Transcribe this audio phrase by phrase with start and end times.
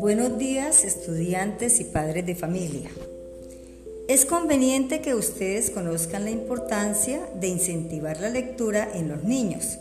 [0.00, 2.88] Buenos días estudiantes y padres de familia.
[4.06, 9.78] Es conveniente que ustedes conozcan la importancia de incentivar la lectura en los niños.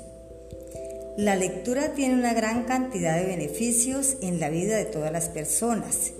[1.18, 6.14] La lectura tiene una gran cantidad de beneficios en la vida de todas las personas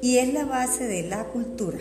[0.00, 1.78] y es la base de la cultura.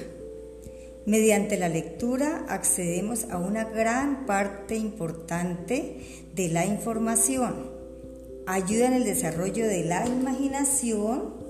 [1.05, 5.97] Mediante la lectura accedemos a una gran parte importante
[6.33, 7.71] de la información.
[8.47, 11.42] Ayuda en el desarrollo de la imaginación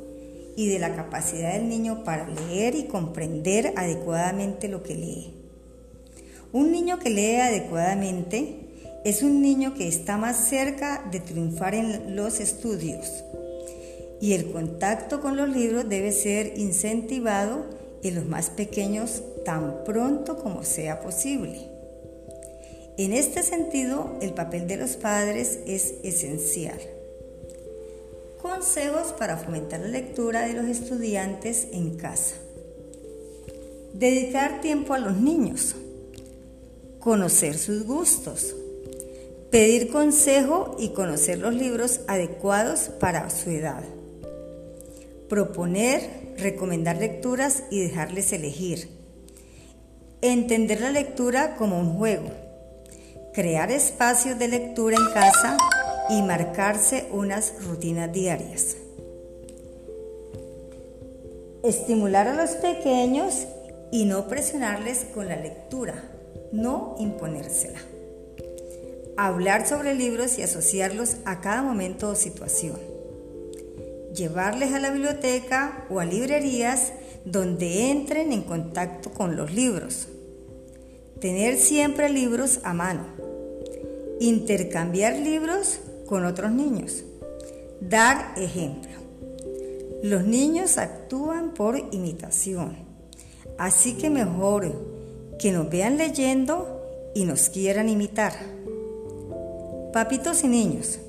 [0.56, 5.34] y de la capacidad del niño para leer y comprender adecuadamente lo que lee.
[6.52, 8.60] Un niño que lee adecuadamente
[9.06, 13.24] es un niño que está más cerca de triunfar en los estudios
[14.24, 17.66] y el contacto con los libros debe ser incentivado
[18.04, 21.68] en los más pequeños tan pronto como sea posible.
[22.98, 26.80] En este sentido, el papel de los padres es esencial.
[28.44, 32.36] Consejos para fomentar la lectura de los estudiantes en casa.
[33.94, 35.78] Dedicar tiempo a los niños.
[37.00, 38.54] Conocer sus gustos.
[39.50, 43.82] Pedir consejo y conocer los libros adecuados para su edad.
[45.30, 48.90] Proponer, recomendar lecturas y dejarles elegir.
[50.22, 52.30] Entender la lectura como un juego.
[53.34, 55.58] Crear espacios de lectura en casa
[56.10, 58.78] y marcarse unas rutinas diarias.
[61.64, 63.48] Estimular a los pequeños
[63.92, 66.04] y no presionarles con la lectura,
[66.52, 67.80] no imponérsela.
[69.16, 72.78] Hablar sobre libros y asociarlos a cada momento o situación.
[74.14, 76.92] Llevarles a la biblioteca o a librerías
[77.24, 80.08] donde entren en contacto con los libros.
[81.22, 83.06] Tener siempre libros a mano.
[84.20, 85.80] Intercambiar libros
[86.14, 87.04] con otros niños.
[87.82, 88.92] Dar ejemplo.
[90.04, 92.76] Los niños actúan por imitación,
[93.58, 94.72] así que mejor
[95.40, 98.34] que nos vean leyendo y nos quieran imitar.
[99.92, 101.00] Papitos y niños,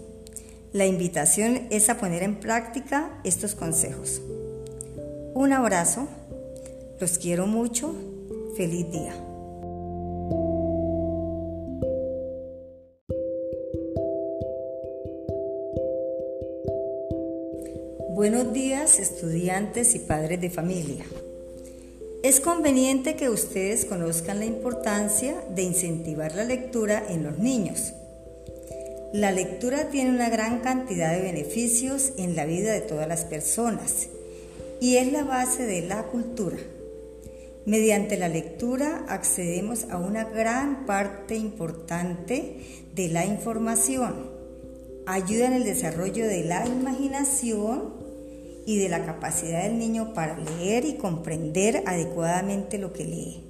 [0.72, 4.22] la invitación es a poner en práctica estos consejos.
[5.34, 6.08] Un abrazo,
[6.98, 7.94] los quiero mucho,
[8.56, 9.33] feliz día.
[18.14, 21.04] Buenos días estudiantes y padres de familia.
[22.22, 27.92] Es conveniente que ustedes conozcan la importancia de incentivar la lectura en los niños.
[29.12, 34.06] La lectura tiene una gran cantidad de beneficios en la vida de todas las personas
[34.80, 36.58] y es la base de la cultura.
[37.66, 42.58] Mediante la lectura accedemos a una gran parte importante
[42.94, 44.30] de la información.
[45.04, 48.03] Ayuda en el desarrollo de la imaginación
[48.66, 53.44] y de la capacidad del niño para leer y comprender adecuadamente lo que lee.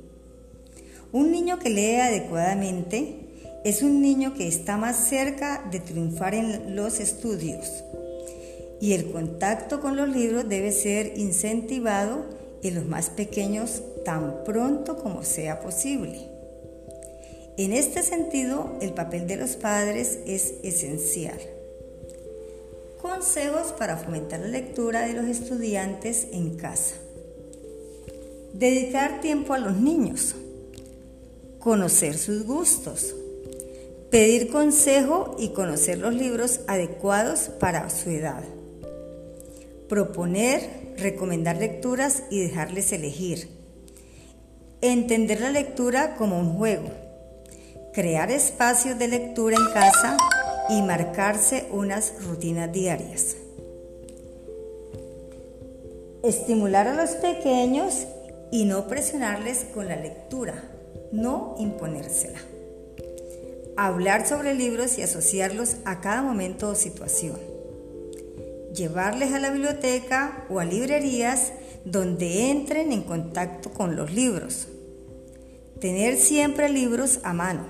[1.13, 6.77] Un niño que lee adecuadamente es un niño que está más cerca de triunfar en
[6.77, 7.85] los estudios
[8.81, 12.27] y el contacto con los libros debe ser incentivado
[12.63, 16.29] en los más pequeños tan pronto como sea posible.
[17.57, 21.39] En este sentido, el papel de los padres es esencial.
[23.05, 26.95] Consejos para fomentar la lectura de los estudiantes en casa.
[28.55, 30.35] Dedicar tiempo a los niños.
[31.59, 33.15] Conocer sus gustos.
[34.11, 38.43] Pedir consejo y conocer los libros adecuados para su edad.
[39.87, 43.51] Proponer, recomendar lecturas y dejarles elegir.
[44.81, 46.89] Entender la lectura como un juego.
[47.93, 50.17] Crear espacios de lectura en casa
[50.69, 53.37] y marcarse unas rutinas diarias.
[56.23, 58.07] Estimular a los pequeños
[58.51, 60.55] y no presionarles con la lectura,
[61.13, 62.39] no imponérsela.
[63.77, 67.37] Hablar sobre libros y asociarlos a cada momento o situación.
[68.73, 71.53] Llevarles a la biblioteca o a librerías
[71.85, 74.69] donde entren en contacto con los libros.
[75.81, 77.67] Tener siempre libros a mano.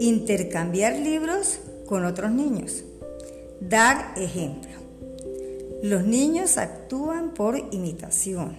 [0.00, 2.84] Intercambiar libros con otros niños.
[3.60, 4.70] Dar ejemplo.
[5.82, 8.56] Los niños actúan por imitación,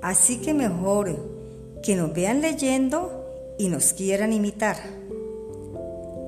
[0.00, 1.14] así que mejor
[1.82, 4.76] que nos vean leyendo y nos quieran imitar.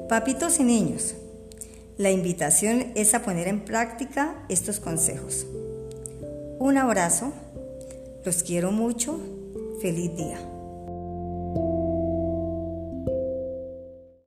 [0.08, 1.14] Papitos y niños,
[1.96, 5.46] la invitación es a poner en práctica estos consejos.
[6.58, 7.32] Un abrazo,
[8.24, 9.18] los quiero mucho,
[9.80, 10.59] feliz día.